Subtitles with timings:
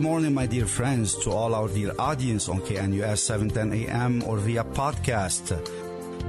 [0.00, 4.38] Good morning, my dear friends, to all our dear audience on KNUS 710 AM or
[4.38, 5.52] via podcast.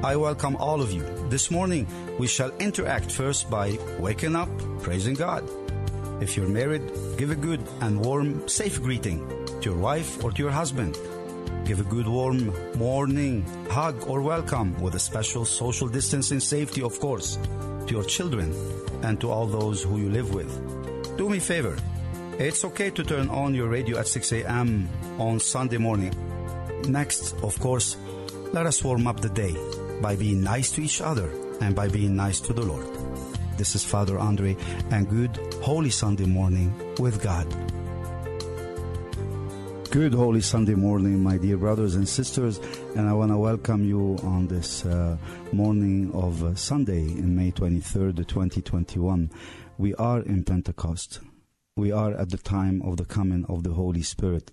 [0.03, 1.03] I welcome all of you.
[1.29, 1.87] This morning,
[2.19, 4.49] we shall interact first by waking up,
[4.81, 5.49] praising God.
[6.21, 6.81] If you're married,
[7.15, 9.25] give a good and warm, safe greeting
[9.61, 10.99] to your wife or to your husband.
[11.63, 16.99] Give a good warm morning hug or welcome with a special social distancing safety, of
[16.99, 17.37] course,
[17.87, 18.53] to your children
[19.03, 20.51] and to all those who you live with.
[21.17, 21.77] Do me a favor.
[22.41, 24.89] It's okay to turn on your radio at 6 a.m.
[25.19, 26.11] on Sunday morning.
[26.87, 27.97] Next, of course,
[28.51, 29.55] let us warm up the day
[30.01, 31.29] by being nice to each other
[31.61, 32.87] and by being nice to the Lord.
[33.57, 34.57] This is Father Andre
[34.89, 37.45] and good Holy Sunday morning with God.
[39.91, 42.57] Good Holy Sunday morning, my dear brothers and sisters,
[42.95, 45.15] and I want to welcome you on this uh,
[45.51, 49.29] morning of uh, Sunday in May 23rd, 2021.
[49.77, 51.19] We are in Pentecost.
[51.75, 54.51] We are at the time of the coming of the Holy Spirit.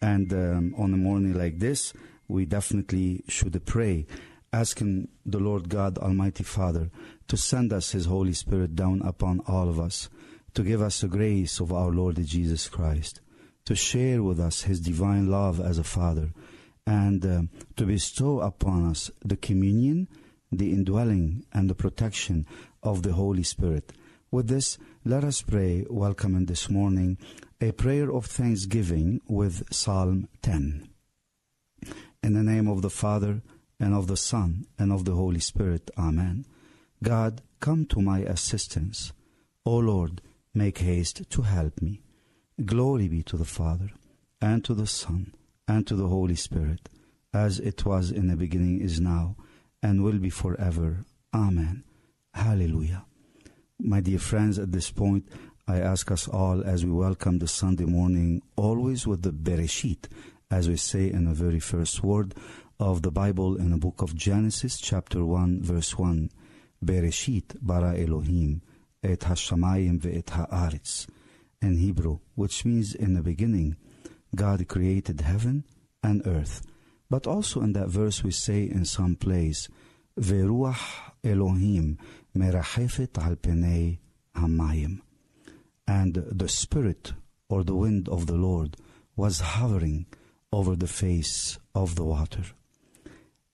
[0.00, 1.92] And um, on a morning like this,
[2.28, 4.06] we definitely should pray,
[4.52, 6.90] asking the Lord God, Almighty Father,
[7.28, 10.08] to send us His Holy Spirit down upon all of us,
[10.54, 13.20] to give us the grace of our Lord Jesus Christ
[13.64, 16.32] to share with us His divine love as a Father,
[16.86, 17.42] and uh,
[17.76, 20.08] to bestow upon us the communion,
[20.50, 22.46] the indwelling, and the protection
[22.82, 23.92] of the Holy Spirit.
[24.30, 27.18] With this, let us pray, welcoming this morning
[27.60, 30.88] a prayer of thanksgiving with Psalm 10.
[32.22, 33.42] In the name of the Father,
[33.80, 35.90] and of the Son, and of the Holy Spirit.
[35.98, 36.44] Amen.
[37.02, 39.12] God, come to my assistance.
[39.66, 40.22] O Lord,
[40.54, 42.00] make haste to help me.
[42.64, 43.90] Glory be to the Father,
[44.40, 45.34] and to the Son,
[45.66, 46.88] and to the Holy Spirit,
[47.34, 49.34] as it was in the beginning, is now,
[49.82, 51.04] and will be forever.
[51.34, 51.82] Amen.
[52.34, 53.04] Hallelujah.
[53.84, 55.28] My dear friends, at this point,
[55.66, 60.06] I ask us all as we welcome the Sunday morning, always with the Bereshit,
[60.52, 62.32] as we say in the very first word
[62.78, 66.30] of the Bible in the book of Genesis, chapter 1, verse 1.
[66.84, 68.62] Bereshit bara Elohim
[69.02, 71.08] et hashamayim ve'et haaretz
[71.60, 73.74] in Hebrew, which means in the beginning,
[74.32, 75.64] God created heaven
[76.04, 76.62] and earth.
[77.10, 79.68] But also in that verse we say in some place,
[80.16, 81.98] Veruach Elohim
[82.36, 83.98] merachefet al penei
[84.34, 85.00] hamayim.
[85.86, 87.12] And the spirit
[87.48, 88.76] or the wind of the Lord
[89.16, 90.06] was hovering
[90.52, 92.44] over the face of the water.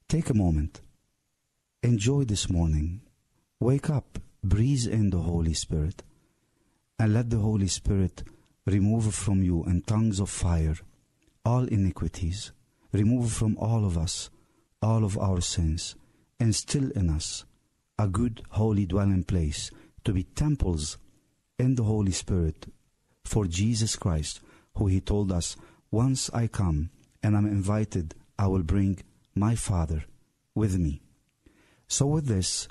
[0.09, 0.81] Take a moment.
[1.83, 3.01] Enjoy this morning.
[3.61, 4.19] Wake up.
[4.45, 6.05] Breathe in the Holy Spirit
[6.99, 8.23] and let the Holy Spirit
[8.67, 10.77] remove from you in tongues of fire
[11.45, 12.53] all iniquities,
[12.93, 14.31] remove from all of us
[14.81, 15.97] all of our sins,
[16.39, 17.45] instill in us
[17.99, 19.71] a good holy dwelling place
[20.05, 20.99] to be temples
[21.59, 22.67] in the Holy Spirit
[23.25, 24.41] for Jesus Christ,
[24.77, 25.57] who He told us,
[25.91, 26.91] Once I come
[27.23, 29.01] and I'm invited, I will bring
[29.35, 30.05] my Father
[30.55, 31.03] with me.
[31.89, 32.69] So, with this,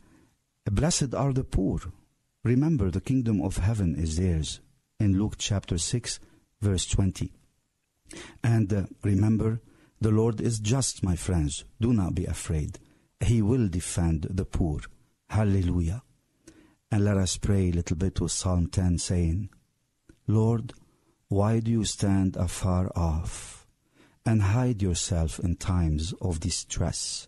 [0.66, 1.80] blessed are the poor
[2.48, 4.62] Remember, the kingdom of heaven is theirs.
[5.02, 6.20] In Luke chapter 6,
[6.62, 7.34] verse 20.
[8.42, 9.60] And uh, remember,
[10.00, 11.66] the Lord is just, my friends.
[11.82, 12.80] Do not be afraid.
[13.20, 14.80] He will defend the poor.
[15.30, 16.04] Hallelujah.
[16.92, 19.50] And let us pray a little bit with Psalm 10 saying,
[20.26, 20.74] Lord,
[21.28, 23.68] why do you stand afar off
[24.26, 27.28] and hide yourself in times of distress?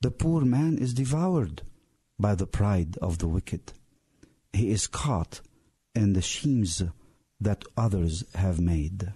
[0.00, 1.62] The poor man is devoured
[2.18, 3.72] by the pride of the wicked
[4.56, 5.40] he is caught
[5.94, 6.82] in the schemes
[7.40, 9.12] that others have made.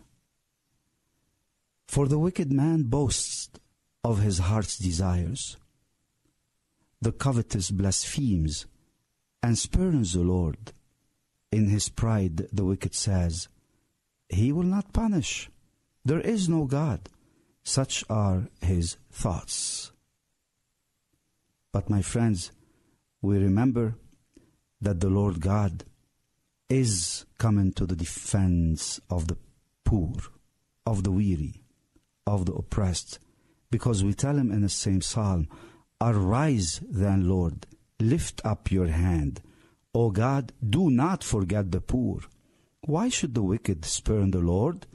[1.88, 3.48] For the wicked man boasts
[4.04, 5.56] of his heart's desires.
[7.02, 8.66] The covetous blasphemes
[9.42, 10.72] and spurns the Lord.
[11.50, 13.48] In his pride, the wicked says,
[14.28, 15.50] He will not punish.
[16.04, 17.08] There is no God.
[17.62, 19.92] Such are his thoughts.
[21.72, 22.52] But, my friends,
[23.22, 23.96] we remember
[24.80, 25.84] that the Lord God
[26.68, 29.36] is coming to the defense of the
[29.84, 30.14] poor,
[30.86, 31.62] of the weary,
[32.26, 33.18] of the oppressed,
[33.70, 35.48] because we tell him in the same psalm,
[36.00, 37.66] Arise then, Lord,
[37.98, 39.42] lift up your hand.
[39.94, 42.20] O God, do not forget the poor.
[42.82, 44.86] Why should the wicked spurn the Lord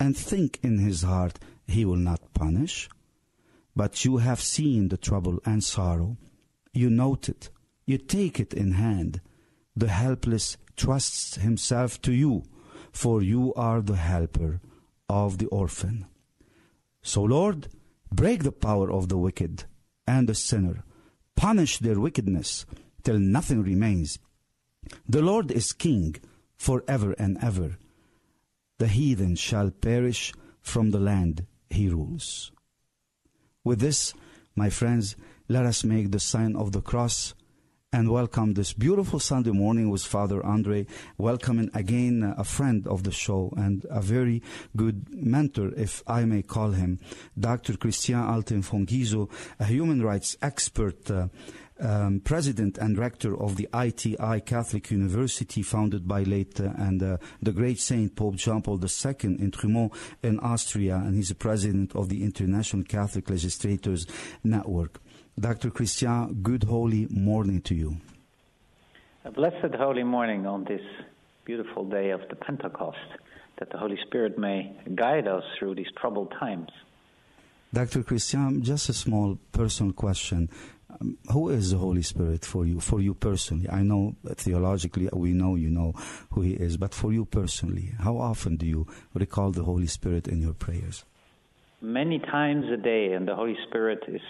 [0.00, 2.88] and think in his heart he will not punish?
[3.76, 6.16] But you have seen the trouble and sorrow.
[6.72, 7.50] You note it.
[7.84, 9.20] You take it in hand.
[9.76, 12.44] The helpless trusts himself to you,
[12.92, 14.60] for you are the helper
[15.08, 16.06] of the orphan.
[17.02, 17.68] So, Lord,
[18.10, 19.64] break the power of the wicked
[20.06, 20.84] and the sinner.
[21.36, 22.66] Punish their wickedness
[23.02, 24.18] till nothing remains.
[25.08, 26.16] The Lord is king
[26.56, 27.78] forever and ever.
[28.78, 32.52] The heathen shall perish from the land he rules.
[33.62, 34.14] With this,
[34.54, 35.16] my friends,
[35.48, 37.34] let us make the sign of the cross
[37.94, 40.84] and welcome this beautiful Sunday morning with Father Andre,
[41.16, 44.42] welcoming again a friend of the show and a very
[44.76, 46.98] good mentor, if I may call him,
[47.38, 47.76] Dr.
[47.76, 49.30] Christian Alting von Geusau,
[49.60, 51.08] a human rights expert.
[51.08, 51.28] Uh,
[51.80, 57.16] um, president and rector of the ITI Catholic University, founded by late uh, and uh,
[57.42, 59.92] the great Saint Pope John Paul II in Trumau
[60.22, 64.06] in Austria, and he's the president of the International Catholic Legislators
[64.44, 65.00] Network.
[65.38, 65.70] Dr.
[65.70, 67.96] Christian, good holy morning to you.
[69.24, 70.80] A blessed holy morning on this
[71.44, 72.98] beautiful day of the Pentecost,
[73.58, 76.68] that the Holy Spirit may guide us through these troubled times.
[77.72, 78.04] Dr.
[78.04, 80.48] Christian, just a small personal question.
[81.00, 83.68] Um, who is the Holy Spirit for you, for you personally?
[83.68, 85.94] I know theologically we know you know
[86.30, 90.28] who He is, but for you personally, how often do you recall the Holy Spirit
[90.28, 91.04] in your prayers?
[91.80, 94.22] Many times a day, and the Holy Spirit is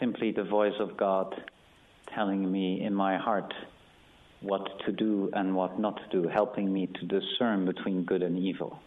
[0.00, 1.34] simply the voice of God
[2.14, 3.52] telling me in my heart
[4.40, 8.38] what to do and what not to do, helping me to discern between good and
[8.38, 8.80] evil.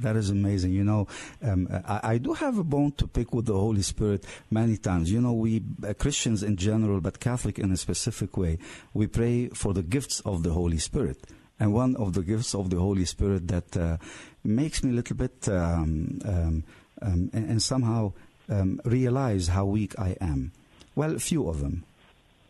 [0.00, 0.72] That is amazing.
[0.72, 1.06] You know,
[1.42, 5.10] um, I, I, do have a bone to pick with the Holy Spirit many times.
[5.10, 8.58] You know, we uh, Christians in general, but Catholic in a specific way,
[8.92, 11.22] we pray for the gifts of the Holy Spirit.
[11.60, 13.98] And one of the gifts of the Holy Spirit that uh,
[14.42, 16.64] makes me a little bit um, um,
[17.00, 18.12] um and, and, somehow
[18.48, 20.52] um, realize how weak I am.
[20.94, 21.84] Well, few of them.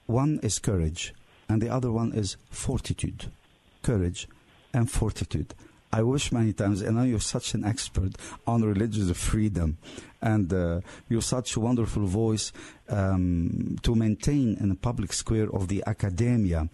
[0.06, 1.14] One is courage,
[1.48, 3.26] and the other one is fortitude.
[3.82, 4.28] Courage
[4.72, 5.54] and fortitude.
[5.92, 9.78] I wish many times, and now you're such an expert on religious freedom,
[10.20, 12.52] and uh, you're such a wonderful voice
[12.88, 16.68] um, to maintain in the public square of the academia.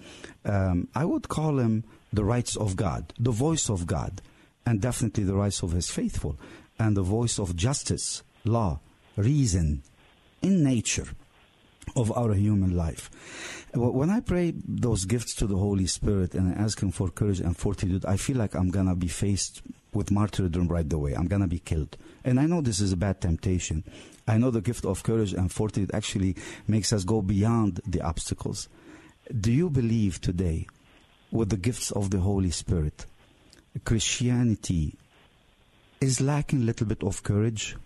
[0.44, 4.22] Um, I would call him the rights of God, the voice of God,
[4.66, 6.36] and definitely the rights of His faithful,
[6.78, 8.80] and the voice of justice, law,
[9.16, 9.82] reason
[10.42, 11.06] in nature
[11.96, 13.10] of our human life.
[13.74, 17.40] When I pray those gifts to the Holy Spirit and I ask Him for courage
[17.40, 19.62] and fortitude, I feel like I'm to be faced
[19.92, 21.14] with martyrdom right away.
[21.14, 21.96] I'm to be killed.
[22.24, 23.84] And I know this is a bad temptation.
[24.26, 26.36] I know the gift of courage and fortitude actually
[26.68, 28.68] makes us go beyond the obstacles.
[29.40, 30.66] Do you believe today,
[31.30, 33.06] with the gifts of the Holy Spirit,
[33.84, 34.96] Christianity
[36.00, 37.76] is lacking a little bit of courage?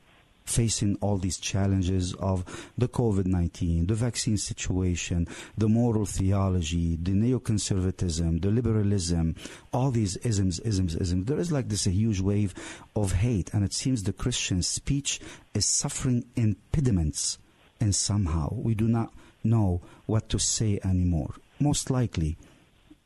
[0.44, 2.44] Facing all these challenges of
[2.76, 5.26] the COVID 19, the vaccine situation,
[5.56, 9.34] the moral theology, the neoconservatism, the liberalism,
[9.72, 11.26] all these isms, isms, isms.
[11.26, 12.54] There is like this a huge wave
[12.94, 15.20] of hate, and it seems the Christian speech
[15.54, 17.38] is suffering impediments,
[17.80, 21.34] and somehow we do not know what to say anymore.
[21.58, 22.36] Most likely,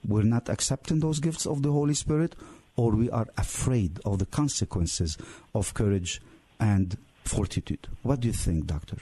[0.07, 2.35] we're not accepting those gifts of the Holy Spirit,
[2.77, 5.17] or we are afraid of the consequences
[5.55, 6.21] of courage
[6.61, 6.97] and
[7.29, 7.87] fortitude.
[8.03, 8.99] What do you think, Doctor?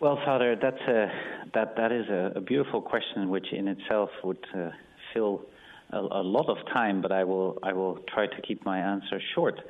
[0.00, 1.10] Well, Father, that's a,
[1.54, 4.70] that, that is a, a beautiful question, which in itself would uh,
[5.12, 5.42] fill
[5.90, 9.20] a, a, lot of time, but I will, I will try to keep my answer
[9.34, 9.60] short.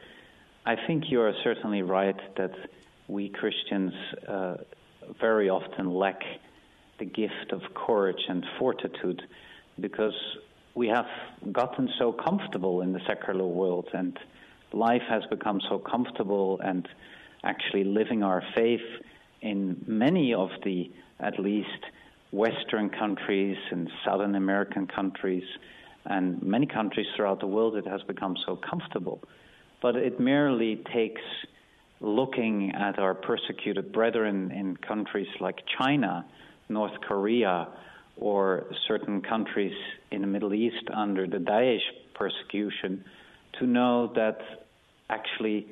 [0.67, 2.53] I think you are certainly right that
[3.07, 3.93] we Christians
[4.29, 4.57] uh,
[5.19, 6.21] very often lack
[6.99, 9.23] the gift of courage and fortitude
[9.81, 10.19] because
[10.75, 11.07] we have
[11.53, 14.19] gotten so comfortable in the secular world and
[14.73, 16.87] life has become so comfortable and
[17.45, 18.81] actually living our faith
[19.41, 21.69] in many of the, at least,
[22.33, 25.45] Western countries and Southern American countries
[26.05, 29.21] and many countries throughout the world, it has become so comfortable.
[29.81, 31.23] But it merely takes
[32.01, 36.25] looking at our persecuted brethren in countries like China,
[36.69, 37.69] North Korea,
[38.17, 39.75] or certain countries
[40.11, 41.81] in the Middle East under the Daesh
[42.15, 43.05] persecution
[43.59, 44.39] to know that
[45.09, 45.67] actually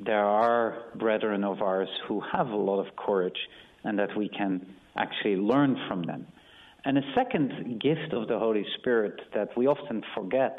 [0.00, 3.38] there are brethren of ours who have a lot of courage
[3.84, 4.66] and that we can
[4.96, 6.26] actually learn from them.
[6.84, 10.56] And a second gift of the Holy Spirit that we often forget,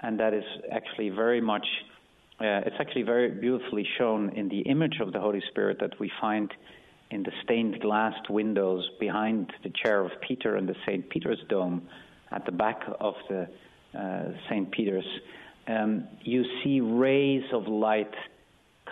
[0.00, 1.66] and that is actually very much
[2.40, 6.10] uh, it's actually very beautifully shown in the image of the Holy Spirit that we
[6.22, 6.50] find
[7.10, 11.06] in the stained glass windows behind the chair of Peter in the St.
[11.10, 11.82] Peter's Dome
[12.32, 13.46] at the back of the
[13.98, 14.70] uh, St.
[14.70, 15.04] Peter's.
[15.70, 18.14] Um, you see rays of light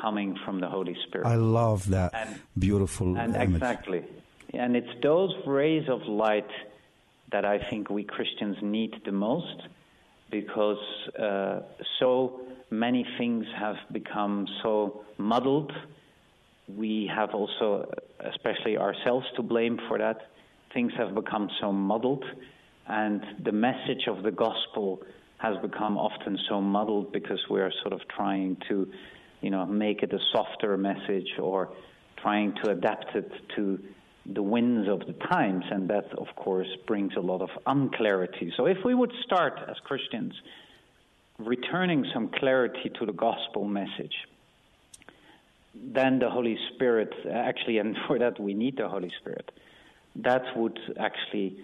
[0.01, 1.27] coming from the Holy Spirit.
[1.27, 3.57] I love that and, beautiful and image.
[3.57, 4.05] Exactly.
[4.55, 6.51] And it's those rays of light
[7.33, 9.61] that I think we Christians need the most
[10.31, 10.79] because
[11.19, 11.61] uh,
[11.99, 15.73] so many things have become so muddled.
[16.69, 20.31] We have also, especially ourselves, to blame for that.
[20.75, 22.25] Things have become so muddled,
[22.87, 25.01] and the message of the gospel
[25.39, 28.89] has become often so muddled because we're sort of trying to,
[29.41, 31.71] you know, make it a softer message or
[32.21, 33.79] trying to adapt it to
[34.27, 38.53] the winds of the times, and that, of course, brings a lot of unclarity.
[38.57, 40.35] So, if we would start as Christians
[41.39, 44.15] returning some clarity to the gospel message,
[45.75, 49.51] then the Holy Spirit, actually, and for that we need the Holy Spirit,
[50.17, 51.63] that would actually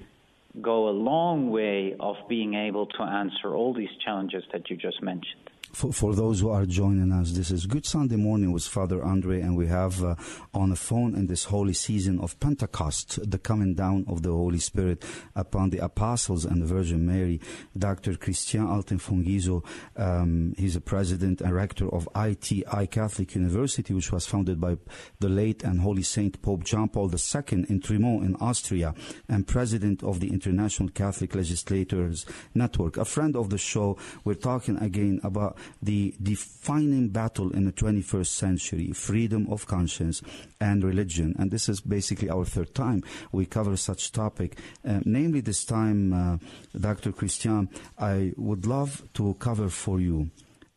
[0.60, 5.02] go a long way of being able to answer all these challenges that you just
[5.02, 5.43] mentioned
[5.74, 9.40] for, for those who are joining us, this is Good Sunday Morning with Father Andre,
[9.40, 10.14] and we have uh,
[10.52, 14.60] on the phone in this holy season of Pentecost, the coming down of the Holy
[14.60, 15.04] Spirit
[15.34, 17.40] upon the apostles and the Virgin Mary,
[17.76, 18.16] Dr.
[18.16, 19.64] Christian Alting von Geusau.
[19.96, 24.76] Um, he's a president and rector of ITI Catholic University, which was founded by
[25.18, 28.94] the late and Holy Saint Pope John Paul II in Trumau in Austria,
[29.28, 32.96] and president of the International Catholic Legislators Network.
[32.96, 38.26] A friend of the show, we're talking again about the defining battle in the 21st
[38.26, 40.22] century freedom of conscience
[40.60, 41.34] and religion.
[41.38, 43.02] And this is basically our third time
[43.32, 44.58] we cover such topic.
[44.86, 46.38] Uh, namely, this time, uh,
[46.78, 47.12] Dr.
[47.12, 47.68] Christian,
[47.98, 50.30] I would love to cover for you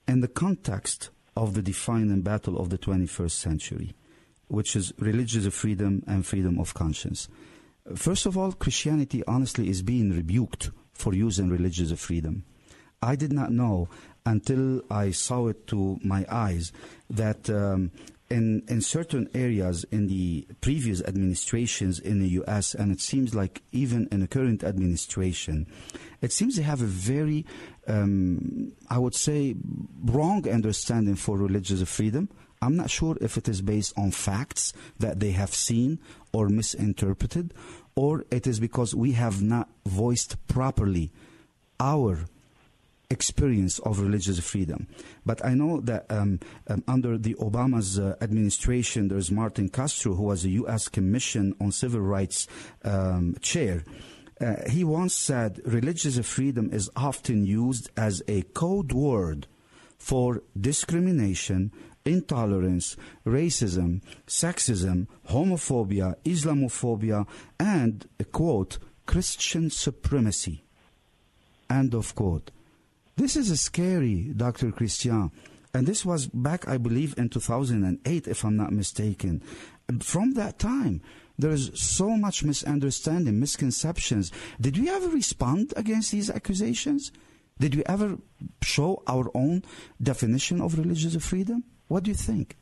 [0.07, 3.93] in the context of the defining battle of the 21st century,
[4.47, 7.27] which is religious freedom and freedom of conscience.
[7.95, 12.43] First of all, Christianity honestly is being rebuked for using religious freedom.
[13.01, 13.87] I did not know
[14.27, 16.73] until I saw it to my eyes
[17.09, 17.91] that um,
[18.29, 22.75] in in certain areas in the previous administrations in the U.S.
[22.75, 25.65] and it seems like even in the current administration,
[26.21, 27.45] it seems they have a very,
[27.87, 29.55] um, I would say,
[30.03, 32.29] wrong understanding for religious freedom.
[32.61, 35.99] I'm not sure if it is based on facts that they have seen
[36.33, 37.53] or misinterpreted,
[37.95, 41.11] or it is because we have not voiced properly
[41.79, 42.25] our
[43.09, 44.87] experience of religious freedom.
[45.25, 50.23] But I know that um, um, under the Obama's uh, administration, there's Martin Castro, who
[50.23, 50.87] was a U.S.
[50.89, 52.47] Commission on Civil Rights
[52.83, 53.83] um, chair.
[54.39, 59.47] Uh, he once said religious freedom is often used as a code word
[59.97, 61.71] for discrimination,
[62.05, 62.95] intolerance,
[63.25, 67.25] racism, sexism, homophobia, Islamophobia,
[67.59, 70.63] and, quote, Christian supremacy.
[71.69, 72.51] End of quote.
[73.17, 74.71] This is a scary, Dr.
[74.71, 75.31] Christian.
[75.73, 79.41] And this was back, I believe, in 2008, if I'm not mistaken.
[80.01, 81.01] From that time,
[81.37, 84.31] there is so much misunderstanding, misconceptions.
[84.61, 87.11] Did we ever respond against these accusations?
[87.59, 88.19] Did we ever
[88.61, 89.63] show our own
[90.01, 91.63] definition of religious freedom?
[91.87, 92.55] What do you think?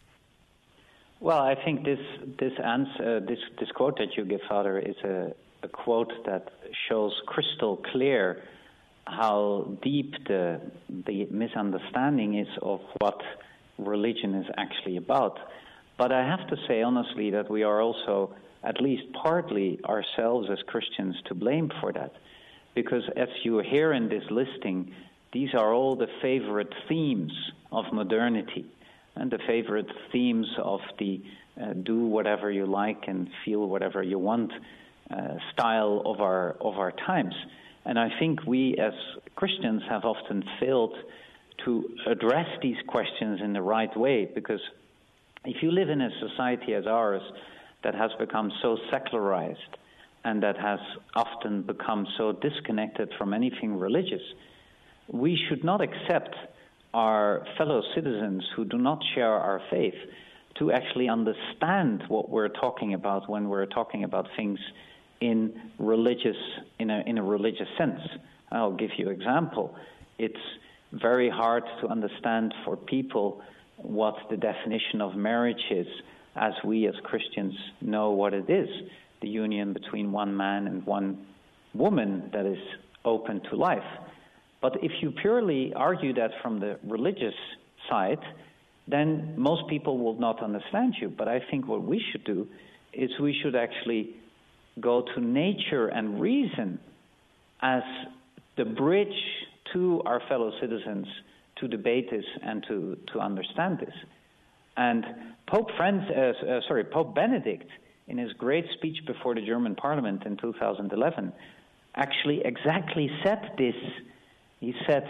[1.20, 2.00] Well, I think this
[2.40, 5.34] this answer, this this quote that you give, Father, is a,
[5.64, 6.52] a quote that
[6.88, 8.42] shows crystal clear
[9.08, 10.60] how deep the
[11.08, 13.22] the misunderstanding is of what
[13.78, 15.38] religion is actually about.
[15.98, 18.34] But I have to say honestly that we are also
[18.64, 22.14] at least partly ourselves as Christians to blame for that.
[22.74, 24.92] Because as you hear in this listing,
[25.32, 27.32] these are all the favorite themes
[27.72, 28.66] of modernity
[29.16, 31.22] and the favorite themes of the
[31.62, 34.52] uh, do whatever you like and feel whatever you want
[35.10, 37.36] uh, style of our of our times.
[37.86, 38.94] And I think we as
[39.36, 40.96] Christians have often failed
[41.66, 44.60] to address these questions in the right way because
[45.46, 47.22] if you live in a society as ours
[47.84, 49.60] that has become so secularized
[50.24, 50.80] and that has
[51.16, 54.22] often become so disconnected from anything religious,
[55.08, 56.36] we should not accept
[56.94, 59.94] our fellow citizens who do not share our faith
[60.58, 64.58] to actually understand what we're talking about when we're talking about things
[65.22, 66.38] in religious
[66.80, 68.00] in a in a religious sense.
[68.52, 69.76] I'll give you an example.
[70.18, 70.46] It's
[70.94, 73.42] very hard to understand for people
[73.78, 75.88] what the definition of marriage is,
[76.36, 78.70] as we as Christians know what it is
[79.22, 81.26] the union between one man and one
[81.74, 82.60] woman that is
[83.04, 83.90] open to life.
[84.62, 87.34] But if you purely argue that from the religious
[87.90, 88.20] side,
[88.88, 91.10] then most people will not understand you.
[91.10, 92.48] But I think what we should do
[92.94, 94.16] is we should actually
[94.80, 96.80] go to nature and reason
[97.62, 97.84] as
[98.58, 99.08] the bridge
[99.74, 101.08] to our fellow citizens
[101.58, 103.94] to debate this and to, to understand this.
[104.78, 105.06] And
[105.48, 107.70] Pope Francis, uh, uh, sorry, Pope Benedict,
[108.08, 111.32] in his great speech before the German Parliament in 2011,
[111.96, 113.76] actually exactly said this.
[114.60, 115.06] He said,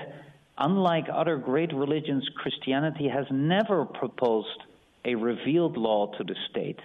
[0.58, 4.64] unlike other great religions, Christianity has never proposed
[5.04, 6.80] a revealed law to the state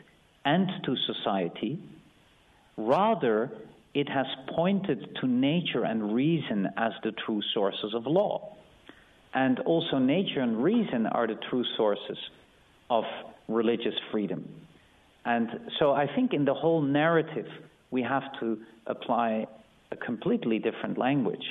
[0.44, 1.78] and to society.
[2.86, 3.50] Rather,
[3.94, 8.56] it has pointed to nature and reason as the true sources of law.
[9.34, 12.18] And also, nature and reason are the true sources
[12.88, 13.04] of
[13.48, 14.48] religious freedom.
[15.24, 17.46] And so, I think in the whole narrative,
[17.90, 19.46] we have to apply
[19.92, 21.44] a completely different language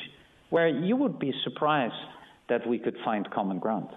[0.50, 1.94] where you would be surprised
[2.50, 3.90] that we could find common ground.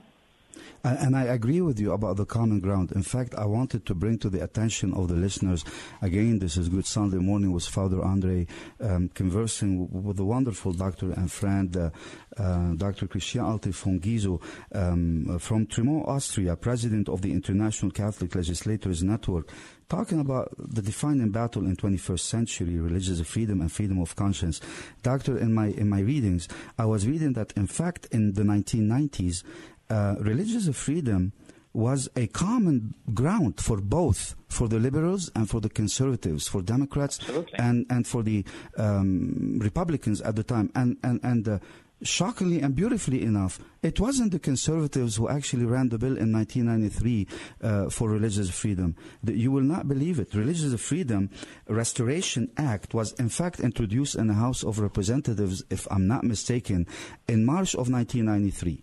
[0.85, 2.91] And I agree with you about the common ground.
[2.91, 5.65] In fact, I wanted to bring to the attention of the listeners
[6.01, 6.41] again.
[6.41, 8.49] This is Good Sunday morning with Father Andre,
[8.81, 11.91] um, conversing with the wonderful doctor and friend, uh,
[12.37, 13.07] uh, Dr.
[13.07, 14.43] Christian Alting von Geusau
[14.75, 19.53] um, from Trumau, Austria, president of the International Catholic Legislators Network,
[19.89, 24.59] talking about the defining battle in 21st century religious freedom and freedom of conscience.
[25.03, 29.45] Doctor, in my in my readings, I was reading that in fact in the 1990s
[29.93, 31.33] uh, religious freedom
[31.75, 37.19] was a common ground for both, for the liberals and for the conservatives, for Democrats
[37.59, 38.45] and, and for the
[38.77, 40.71] um, Republicans at the time.
[40.75, 41.59] And, and, and uh,
[42.03, 47.27] shockingly and beautifully enough, it wasn't the conservatives who actually ran the bill in 1993
[47.63, 48.97] uh, for religious freedom.
[49.23, 50.35] The, you will not believe it.
[50.35, 51.31] Religious Freedom
[51.69, 56.87] Restoration Act was in fact introduced in the House of Representatives, if I'm not mistaken,
[57.29, 58.83] in March of 1993.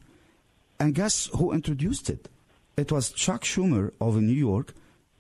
[0.80, 2.30] And guess who introduced it?
[2.78, 4.74] It was Chuck Schumer of New York,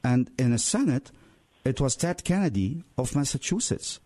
[0.03, 1.11] and in the Senate,
[1.65, 3.99] it was Ted Kennedy of Massachusetts.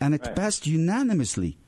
[0.00, 0.36] And it right.
[0.36, 1.58] passed unanimously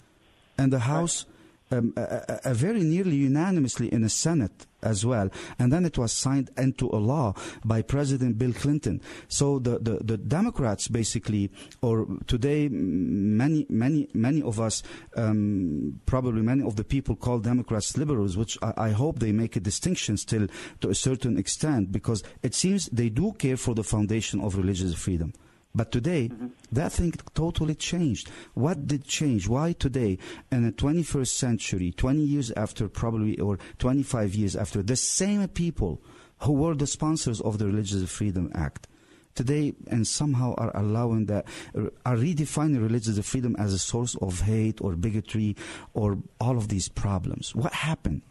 [0.58, 1.34] in the House right
[1.70, 5.30] um, a, a very nearly unanimously in the Senate as well.
[5.58, 9.00] And then it was signed into a law by President Bill Clinton.
[9.28, 11.50] So the, the, the Democrats basically,
[11.82, 14.82] or today many, many, many of us,
[15.16, 19.56] um, probably many of the people call Democrats liberals, which I, I, hope they make
[19.56, 20.46] a distinction still
[20.80, 24.94] to a certain extent because it seems they do care for the foundation of religious
[24.94, 25.32] freedom.
[25.74, 26.48] But today, mm-hmm.
[26.72, 28.28] that thing totally changed.
[28.54, 29.48] What did change?
[29.48, 30.18] Why today,
[30.50, 36.02] in the 21st century, 20 years after probably, or 25 years after, the same people
[36.40, 38.88] who were the sponsors of the Religious Freedom Act,
[39.36, 41.46] today and somehow are allowing that,
[42.04, 45.56] are redefining religious freedom as a source of hate or bigotry
[45.94, 47.54] or all of these problems.
[47.54, 48.22] What happened?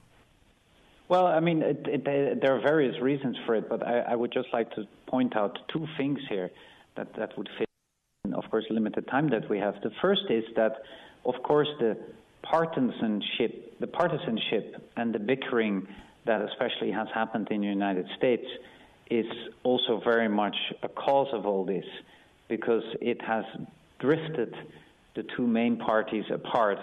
[1.08, 4.32] Well, I mean, it, it, there are various reasons for it, but I, I would
[4.32, 6.52] just like to point out two things here
[6.99, 7.67] that, that would fit
[8.25, 9.75] in, of course, limited time that we have.
[9.81, 10.73] The first is that,
[11.25, 11.97] of course, the
[12.43, 15.88] partisanship, the partisanship and the bickering
[16.25, 18.45] that especially has happened in the United States
[19.09, 19.25] is
[19.63, 21.85] also very much a cause of all this
[22.49, 23.45] because it has
[23.99, 24.53] drifted
[25.15, 26.79] the two main parties apart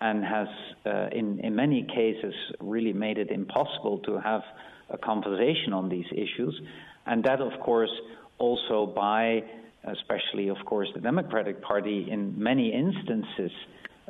[0.00, 0.48] and has,
[0.86, 4.42] uh, in, in many cases, really made it impossible to have
[4.90, 6.60] a conversation on these issues.
[7.06, 7.90] And that, of course,
[8.38, 9.42] also by,
[9.84, 13.52] especially, of course, the Democratic Party in many instances,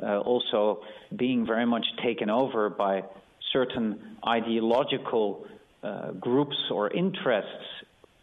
[0.01, 0.81] uh, also
[1.15, 3.03] being very much taken over by
[3.51, 5.45] certain ideological
[5.83, 7.65] uh, groups or interests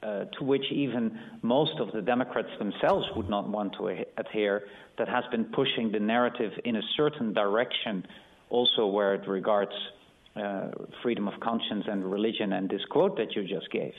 [0.02, 3.88] uh, to which even most of the Democrats themselves would not want to
[4.18, 4.62] adhere,
[4.98, 8.06] that has been pushing the narrative in a certain direction,
[8.50, 9.72] also where it regards
[10.36, 10.68] uh,
[11.02, 13.94] freedom of conscience and religion and this quote that you just gave.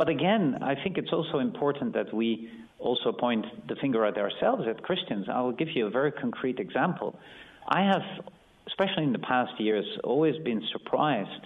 [0.00, 4.62] But again, I think it's also important that we also point the finger at ourselves,
[4.66, 5.26] at Christians.
[5.30, 7.18] I will give you a very concrete example.
[7.68, 8.00] I have,
[8.66, 11.44] especially in the past years, always been surprised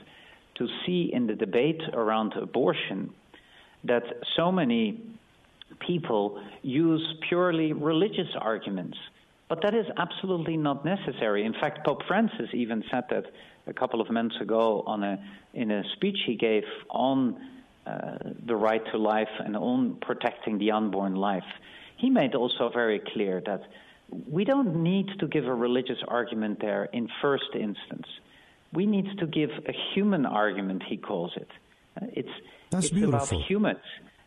[0.54, 3.10] to see in the debate around abortion
[3.82, 4.04] that
[4.36, 5.02] so many
[5.84, 8.96] people use purely religious arguments.
[9.48, 11.44] But that is absolutely not necessary.
[11.44, 13.24] In fact, Pope Francis even said that
[13.66, 15.18] a couple of months ago on a,
[15.54, 17.36] in a speech he gave on
[18.46, 21.44] the right to life and on protecting the unborn life.
[21.96, 23.62] He made also very clear that
[24.30, 28.06] we don't need to give a religious argument there in first instance.
[28.72, 31.48] We need to give a human argument, he calls it.
[32.00, 32.28] Uh, it's,
[32.70, 33.38] That's it's beautiful.
[33.38, 33.78] about humans.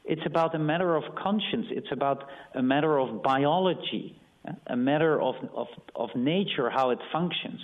[0.06, 1.67] It's about a matter of conscience.
[1.70, 7.00] It's about a matter of biology, uh, a matter of, of, of nature, how it
[7.12, 7.60] functions.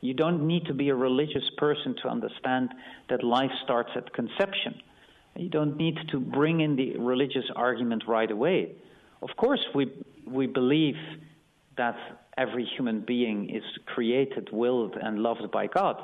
[0.00, 2.70] You don't need to be a religious person to understand
[3.10, 4.80] that life starts at conception.
[5.38, 8.72] You don't need to bring in the religious argument right away.
[9.22, 9.86] Of course, we,
[10.26, 10.96] we believe
[11.76, 11.96] that
[12.36, 15.96] every human being is created, willed, and loved by God.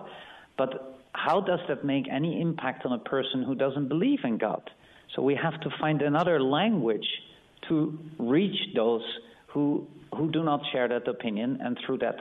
[0.57, 4.71] But how does that make any impact on a person who doesn't believe in God?
[5.17, 7.07] So we have to find another language
[7.69, 9.03] to reach those
[9.49, 12.15] who who do not share that opinion, and through that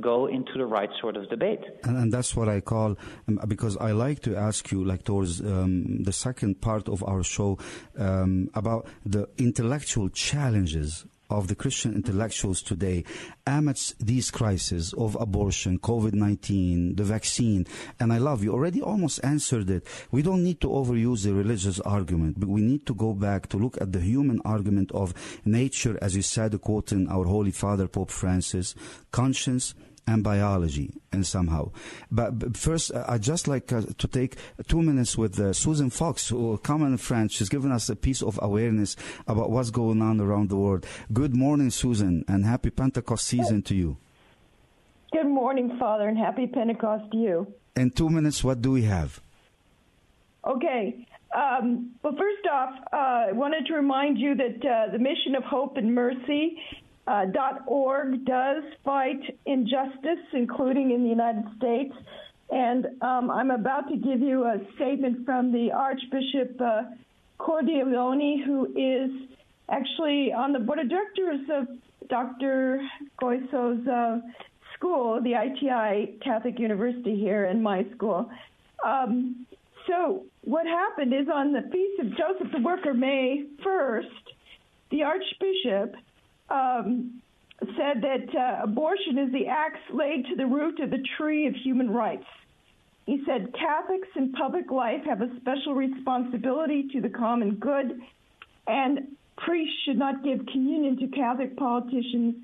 [0.00, 1.60] go into the right sort of debate.
[1.84, 2.96] And, and that's what I call,
[3.28, 7.22] um, because I like to ask you, like towards um, the second part of our
[7.22, 7.58] show,
[7.98, 13.04] um, about the intellectual challenges of the Christian intellectuals today
[13.46, 17.66] amidst these crises of abortion, COVID-19, the vaccine.
[17.98, 19.86] And I love you already almost answered it.
[20.10, 23.56] We don't need to overuse the religious argument, but we need to go back to
[23.56, 28.10] look at the human argument of nature, as you said, quoting our Holy Father, Pope
[28.10, 28.74] Francis,
[29.10, 29.74] conscience,
[30.06, 31.70] and biology and somehow.
[32.10, 34.36] But, but first, uh, I'd just like uh, to take
[34.66, 37.30] two minutes with uh, Susan Fox, who common friend.
[37.30, 40.86] She's given us a piece of awareness about what's going on around the world.
[41.12, 43.96] Good morning, Susan, and happy Pentecost season to you.
[45.12, 47.54] Good morning, Father, and happy Pentecost to you.
[47.76, 49.20] In two minutes, what do we have?
[50.46, 51.06] Okay.
[51.34, 55.44] Um, well, first off, uh, I wanted to remind you that uh, the mission of
[55.44, 56.58] hope and mercy
[57.06, 57.26] uh,
[57.66, 61.94] .org does fight injustice, including in the United States.
[62.50, 66.82] And um, I'm about to give you a statement from the Archbishop uh,
[67.38, 69.28] who is
[69.68, 71.66] actually on the board of directors of
[72.08, 72.80] Dr.
[73.20, 74.20] Geusau's uh,
[74.74, 78.30] school, the ITI Catholic University here in my school.
[78.84, 79.46] Um,
[79.86, 84.04] so what happened is on the feast of Joseph the Worker, May 1st,
[84.90, 85.96] the Archbishop
[86.52, 87.22] um,
[87.60, 91.54] said that uh, abortion is the axe laid to the root of the tree of
[91.54, 92.26] human rights.
[93.06, 98.00] He said Catholics in public life have a special responsibility to the common good,
[98.66, 102.36] and priests should not give communion to Catholic politicians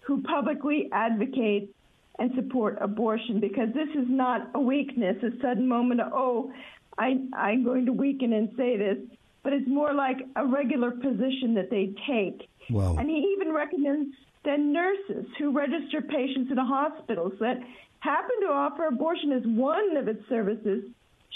[0.00, 1.74] who publicly advocate
[2.18, 6.52] and support abortion because this is not a weakness, a sudden moment of, oh,
[6.98, 8.98] I, I'm going to weaken and say this,
[9.44, 12.48] but it's more like a regular position that they take.
[12.70, 12.96] Wow.
[12.96, 17.58] And he even recommends that nurses who register patients in hospitals that
[18.00, 20.84] happen to offer abortion as one of its services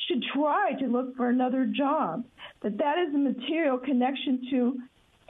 [0.07, 2.25] should try to look for another job.
[2.62, 4.79] That that is a material connection to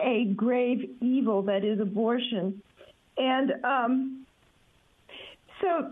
[0.01, 2.62] a grave evil that is abortion.
[3.17, 4.27] And um,
[5.61, 5.91] so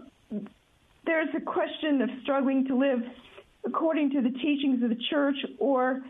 [1.04, 3.02] there's a question of struggling to live
[3.64, 6.02] according to the teachings of the church or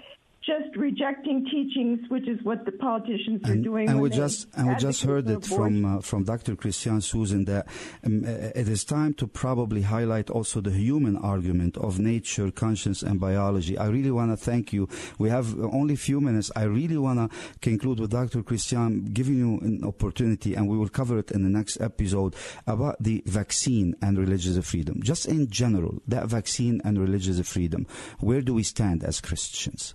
[0.46, 3.88] just rejecting teachings, which is what the politicians and, are doing.
[3.88, 6.54] And we just and we just heard it from uh, from Dr.
[6.54, 7.66] Christian Susan that
[8.04, 13.02] um, uh, it is time to probably highlight also the human argument of nature, conscience,
[13.02, 13.76] and biology.
[13.76, 14.88] I really want to thank you.
[15.18, 16.52] We have only a few minutes.
[16.54, 18.42] I really want to conclude with Dr.
[18.44, 23.02] Christian giving you an opportunity, and we will cover it in the next episode about
[23.02, 25.02] the vaccine and religious freedom.
[25.02, 27.86] Just in general, that vaccine and religious freedom.
[28.20, 29.94] Where do we stand as Christians?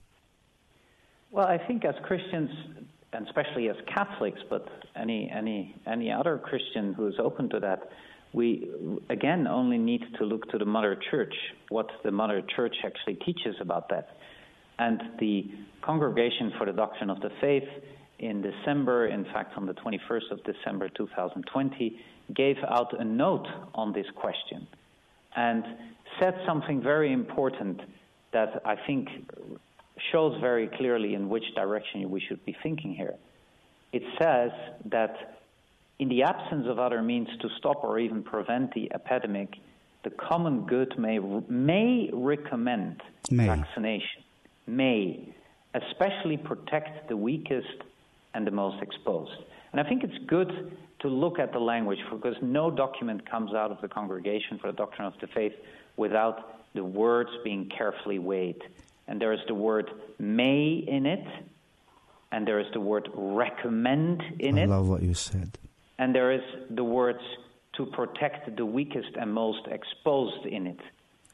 [1.31, 2.49] Well, I think as Christians,
[3.13, 4.67] and especially as Catholics, but
[4.97, 7.89] any any any other Christian who is open to that,
[8.33, 8.69] we
[9.09, 11.33] again only need to look to the Mother Church,
[11.69, 14.17] what the Mother Church actually teaches about that.
[14.77, 15.49] And the
[15.81, 17.69] Congregation for the Doctrine of the Faith
[18.19, 21.97] in December, in fact on the 21st of December 2020,
[22.35, 24.67] gave out a note on this question
[25.35, 25.63] and
[26.19, 27.79] said something very important
[28.33, 29.07] that I think
[30.11, 33.15] shows very clearly in which direction we should be thinking here.
[33.93, 34.51] It says
[34.85, 35.37] that
[35.99, 39.49] in the absence of other means to stop or even prevent the epidemic,
[40.03, 43.45] the common good may, may recommend may.
[43.45, 44.23] vaccination,
[44.65, 45.33] may,
[45.75, 47.83] especially protect the weakest
[48.33, 49.31] and the most exposed.
[49.71, 53.71] And I think it's good to look at the language because no document comes out
[53.71, 55.53] of the Congregation for the Doctrine of the Faith
[55.97, 58.61] without the words being carefully weighed
[59.07, 61.25] and there is the word may in it,
[62.31, 64.65] and there is the word recommend in I it.
[64.65, 65.57] I love what you said.
[65.99, 67.19] And there is the words
[67.77, 70.79] to protect the weakest and most exposed in it.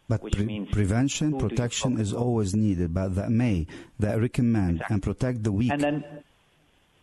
[0.10, 3.68] But which pre- means prevention, protection is always needed, but that may,
[4.00, 4.94] that recommend, exactly.
[4.94, 5.72] and protect the weak.
[5.72, 6.04] And then,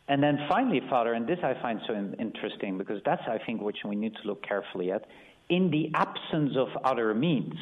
[0.08, 3.78] and then finally, Father, and this I find so interesting because that's, I think, which
[3.84, 5.04] we need to look carefully at.
[5.50, 7.54] In the absence of other means,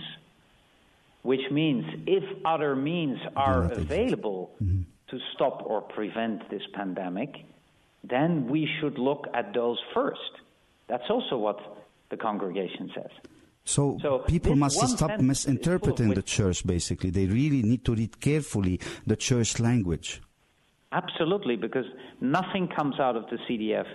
[1.22, 4.82] which means if other means are available mm-hmm.
[5.08, 7.35] to stop or prevent this pandemic,
[8.04, 10.32] then we should look at those first.
[10.88, 11.58] That's also what
[12.11, 13.11] the congregation says.
[13.64, 17.11] So, so people must stop misinterpreting the church, basically.
[17.11, 20.20] They really need to read carefully the church language.
[20.90, 21.87] Absolutely, because
[22.20, 23.87] nothing comes out of the CDF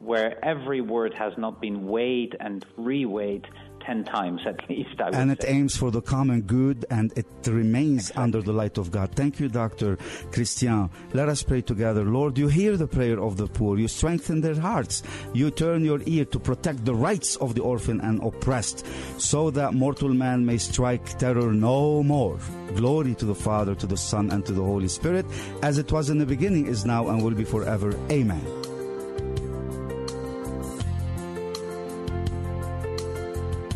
[0.00, 3.44] where every word has not been weighed and reweighed
[3.86, 5.00] 10 times at least.
[5.00, 5.48] and it say.
[5.48, 8.22] aims for the common good and it remains exactly.
[8.22, 9.14] under the light of God.
[9.14, 9.96] Thank you, Dr.
[10.32, 10.90] Christian.
[11.12, 12.04] Let us pray together.
[12.04, 13.78] Lord, you hear the prayer of the poor.
[13.78, 15.02] You strengthen their hearts.
[15.34, 18.86] You turn your ear to protect the rights of the orphan and oppressed
[19.18, 22.38] so that mortal man may strike terror no more.
[22.76, 25.26] Glory to the Father, to the Son, and to the Holy Spirit,
[25.62, 27.94] as it was in the beginning, is now, and will be forever.
[28.10, 28.71] Amen.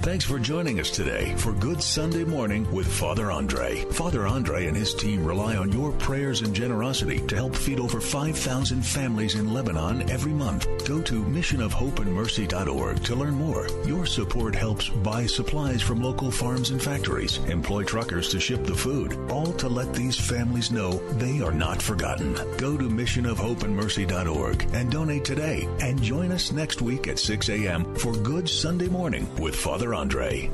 [0.07, 3.83] Thanks for joining us today for Good Sunday Morning with Father Andre.
[3.91, 8.01] Father Andre and his team rely on your prayers and generosity to help feed over
[8.01, 10.69] 5,000 families in Lebanon every month.
[10.87, 13.67] Go to missionofhopeandmercy.org to learn more.
[13.85, 18.77] Your support helps buy supplies from local farms and factories, employ truckers to ship the
[18.77, 22.33] food, all to let these families know they are not forgotten.
[22.59, 27.93] Go to missionofhopeandmercy.org and donate today and join us next week at 6 a.m.
[27.97, 30.51] for Good Sunday Morning with Father Andre.